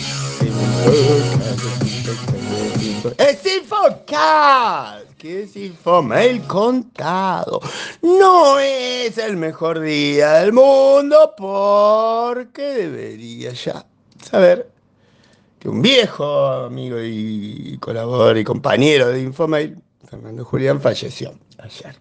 Es 3.18 3.44
Infocast, 3.46 5.12
que 5.18 5.42
es 5.42 5.56
Infomail 5.56 6.42
contado. 6.42 7.60
No 8.00 8.58
es 8.58 9.18
el 9.18 9.36
mejor 9.36 9.80
día 9.80 10.34
del 10.34 10.52
mundo 10.52 11.34
porque 11.36 12.62
debería 12.62 13.52
ya 13.52 13.84
saber 14.22 14.70
que 15.58 15.68
un 15.68 15.82
viejo 15.82 16.46
amigo 16.48 16.98
y 17.00 17.76
colaborador 17.80 18.38
y 18.38 18.44
compañero 18.44 19.08
de 19.08 19.22
Infomail, 19.22 19.78
Fernando 20.08 20.44
Julián, 20.44 20.80
falleció 20.80 21.34
ayer. 21.58 21.96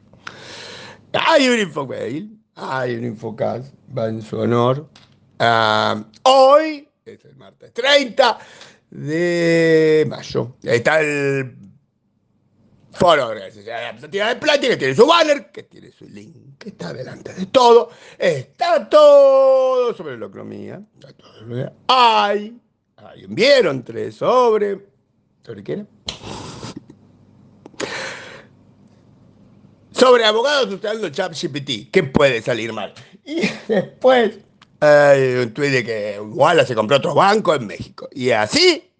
Hay 1.13 1.47
un 1.47 1.59
Infomail, 1.59 2.37
hay 2.55 2.95
un 2.95 3.05
Infocast, 3.05 3.73
va 3.95 4.07
en 4.07 4.21
su 4.21 4.37
honor. 4.37 4.87
Ah, 5.43 6.05
hoy 6.21 6.87
es 7.03 7.25
el 7.25 7.35
martes 7.35 7.73
30 7.73 8.37
de 8.91 10.05
mayo. 10.07 10.55
Ahí 10.63 10.75
está 10.75 11.01
el 11.01 11.55
foro 12.91 13.29
de 13.29 13.49
de 13.49 14.35
Plati, 14.35 14.67
que 14.67 14.77
tiene 14.77 14.93
su 14.93 15.07
banner, 15.07 15.51
que 15.51 15.63
tiene 15.63 15.91
su 15.91 16.05
link, 16.05 16.59
que 16.59 16.69
está 16.69 16.93
delante 16.93 17.33
de 17.33 17.47
todo. 17.47 17.89
Está 18.19 18.87
todo 18.87 19.95
sobre 19.95 20.15
la 20.19 20.27
economía. 20.27 20.79
Hay, 21.87 22.61
hay 22.97 23.25
un 23.25 23.33
vieron 23.33 23.83
tres 23.83 24.17
sobre. 24.17 24.77
¿Sobre 25.43 25.63
era? 25.73 25.85
Sobre 29.91 30.23
abogados 30.23 30.71
usando 30.71 31.09
ChatGPT. 31.09 31.89
¿Qué 31.91 32.03
puede 32.03 32.43
salir 32.43 32.71
mal? 32.73 32.93
Y 33.25 33.41
después 33.67 34.37
hay 34.81 35.35
un 35.35 35.53
tuit 35.53 35.71
de 35.71 35.85
que 35.85 36.19
Walla 36.19 36.65
se 36.65 36.75
compró 36.75 36.97
otro 36.97 37.13
banco 37.15 37.55
en 37.55 37.67
México. 37.67 38.09
Y 38.11 38.31
así 38.31 38.91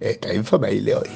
esta 0.00 0.32
infomail 0.32 0.84
de 0.84 0.94
hoy. 0.94 1.08